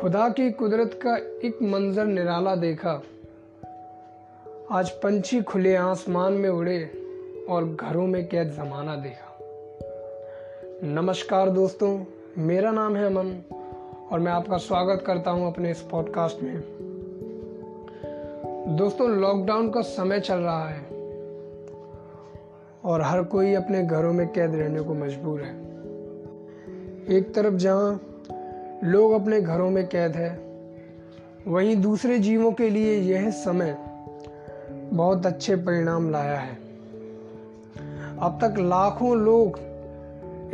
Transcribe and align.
खुदा 0.00 0.28
की 0.28 0.50
कुदरत 0.50 1.00
का 1.02 1.16
एक 1.16 1.58
मंजर 1.62 2.04
निराला 2.04 2.54
देखा। 2.54 3.02
आज 4.70 4.90
पंछी 4.90 5.42
खुले 5.42 5.76
आसमान 5.76 6.32
में 6.32 6.48
उड़े 6.50 6.92
और 7.50 7.74
घरों 7.74 8.06
में 8.06 8.28
कैद 8.28 8.48
जमाना 8.50 8.96
देखा। 8.96 9.38
नमस्कार 10.84 11.50
दोस्तों, 11.50 12.04
मेरा 12.38 12.70
नाम 12.70 12.96
है 12.96 13.06
अमन 13.06 13.42
और 14.12 14.20
मैं 14.20 14.32
आपका 14.32 14.56
स्वागत 14.56 15.04
करता 15.06 15.30
हूँ 15.30 15.46
अपने 15.46 15.70
इस 15.70 15.80
पॉडकास्ट 15.80 16.42
में। 16.42 16.60
दोस्तों 18.76 19.10
लॉकडाउन 19.10 19.70
का 19.70 19.80
समय 19.80 20.20
चल 20.20 20.36
रहा 20.36 20.68
है 20.68 20.82
और 22.84 23.02
हर 23.02 23.22
कोई 23.22 23.54
अपने 23.54 23.82
घरों 23.82 24.12
में 24.12 24.28
कैद 24.28 24.54
रहने 24.54 24.80
को 24.80 24.94
मजबूर 24.94 25.40
है। 25.40 25.54
एक 27.18 27.32
तरफ़ 27.34 27.54
जहाँ 27.54 28.12
लोग 28.86 29.12
अपने 29.12 29.40
घरों 29.40 29.70
में 29.70 29.86
कैद 29.86 30.16
है। 30.16 30.46
वहीं 31.48 31.76
दूसरे 31.76 32.18
जीवों 32.18 32.52
के 32.52 32.70
लिए 32.70 33.00
यह 33.00 33.30
समय 33.30 33.76
बहुत 34.92 35.26
अच्छे 35.26 35.56
परिणाम 35.56 36.10
लाया 36.10 36.38
है। 36.38 36.54
अब 38.18 38.38
तक 38.42 38.54
लाखों 38.58 39.16
लोग 39.16 39.60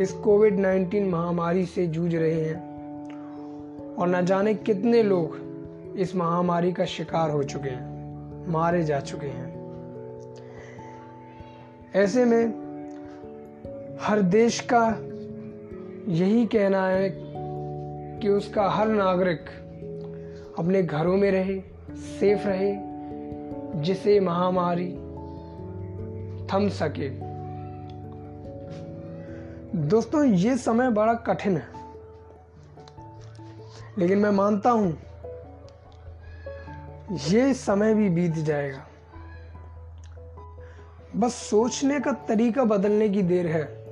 इस 0.00 0.12
कोविड 0.12 0.60
19 0.60 1.08
महामारी 1.08 1.66
से 1.66 1.86
जूझ 1.86 2.14
रहे 2.14 2.40
हैं 2.40 3.94
और 3.94 4.08
न 4.08 4.24
जाने 4.26 4.54
कितने 4.54 5.02
लोग 5.02 5.38
इस 5.98 6.16
महामारी 6.16 6.72
का 6.72 6.84
शिकार 6.84 7.30
हो 7.30 7.42
चुके 7.42 7.68
हैं, 7.68 8.52
मारे 8.52 8.84
जा 8.84 9.00
चुके 9.00 9.26
हैं। 9.26 9.52
ऐसे 11.94 12.24
में 12.24 12.62
हर 14.00 14.22
देश 14.22 14.60
का 14.72 14.98
यही 16.08 16.46
कहना 16.46 16.86
है 16.86 17.31
कि 18.22 18.28
उसका 18.28 18.68
हर 18.68 18.88
नागरिक 18.88 19.50
अपने 20.58 20.82
घरों 20.82 21.16
में 21.16 21.30
रहे, 21.30 21.60
सेफ़ 21.96 22.42
रहे, 22.46 22.74
जिसे 23.82 24.20
महामारी 24.20 24.92
थम 26.46 26.68
सके। 26.68 27.08
दोस्तों, 29.78 30.24
ये 30.24 30.56
समय 30.56 30.90
बड़ा 30.90 31.14
कठिन 31.14 31.56
है। 31.56 31.68
लेकिन 33.98 34.18
मैं 34.18 34.30
मानता 34.30 34.70
हूँ, 34.70 34.98
ये 37.28 37.54
समय 37.54 37.94
भी 37.94 38.08
बीत 38.08 38.32
जाएगा। 38.32 38.86
बस 41.16 41.34
सोचने 41.34 42.00
का 42.00 42.12
तरीका 42.12 42.64
बदलने 42.64 43.08
की 43.08 43.22
देर 43.22 43.46
है। 43.46 43.86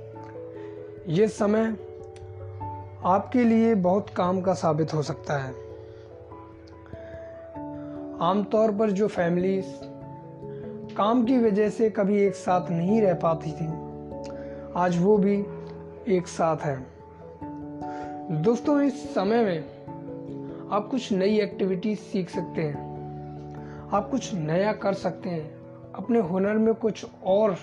ये 1.08 1.28
समय 1.28 1.89
आपके 3.05 3.45
लिए 3.45 3.75
बहुत 3.75 4.11
काम 4.11 4.41
का 4.41 4.55
साबित 4.55 4.95
हो 4.95 5.03
सकता 5.03 5.39
है। 5.39 5.51
आमतौर 8.20 8.73
पर 8.73 8.91
जो 8.91 9.09
फैमिलीज़ 9.09 9.67
काम 10.97 11.25
की 11.25 11.39
वजह 11.39 11.69
से 11.69 11.91
कभी 11.91 12.23
एक 12.23 12.34
साथ 12.34 12.70
नहीं 12.70 13.03
रह 13.03 13.15
पाती 13.15 13.53
थी, 13.53 13.67
आज 14.77 15.03
वो 15.03 15.19
भी 15.19 15.47
एक 16.09 16.27
साथ 16.27 16.57
है। 16.57 16.87
दोस्तों, 18.42 18.81
इस 18.81 19.14
समय 19.14 19.45
में 19.45 19.64
आप 20.73 20.89
कुछ 20.91 21.12
नई 21.12 21.41
एक्टिविटीज़ 21.41 21.98
सीख 21.98 22.31
सकते 22.31 22.62
हैं। 22.62 22.91
आप 23.92 24.11
कुछ 24.11 24.35
नया 24.35 24.73
कर 24.73 24.92
सकते 24.92 25.31
हैं। 25.31 25.61
अपने 25.92 26.20
हुनर 26.20 26.55
में 26.55 26.75
कुछ 26.75 27.07
और 27.25 27.57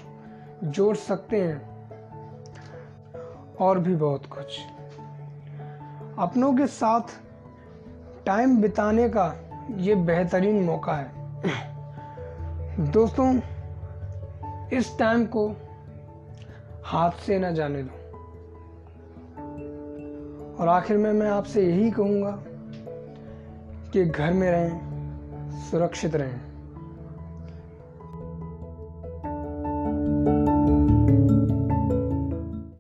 जोड़ 0.64 0.96
सकते 0.96 1.42
हैं। 1.42 1.78
और 3.62 3.80
भी 3.80 3.96
बहुत 3.96 4.26
कुछ। 4.26 4.60
अपनों 6.20 6.54
के 6.54 6.68
साथ 6.68 7.02
टाइम 8.26 8.62
बिताने 8.62 9.10
का 9.10 9.36
ये 9.78 9.95
बेहतरीन 9.95 10.64
मौका 10.64 10.94
है। 10.94 11.11
दोस्तों, 12.92 13.42
इस 14.73 15.00
टाइम 15.00 15.26
को 15.26 15.55
हाथ 16.86 17.11
से 17.11 17.39
ना 17.39 17.52
जाने 17.52 17.83
दो। 17.83 17.92
और 20.60 20.67
आखिर 20.67 20.98
में 20.98 21.14
मैं 21.14 21.30
आपसे 21.30 21.67
यही 21.67 21.92
कहूँगा 21.92 22.39
कि 23.94 24.05
घर 24.05 24.34
में 24.34 24.52
रहें, 24.52 24.80
सुरक्षित 25.72 26.16
रहें। 26.16 26.57